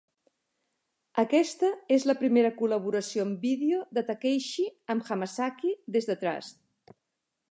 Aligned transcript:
Aquesta 1.23 1.69
és 1.97 2.05
la 2.11 2.15
primera 2.21 2.51
col·laboració 2.61 3.27
en 3.27 3.35
vídeo 3.45 3.83
de 3.99 4.05
Takeishi 4.09 4.65
amb 4.95 5.07
Hamasaki 5.11 5.77
des 5.97 6.09
de 6.13 6.17
"Trust". 6.25 6.61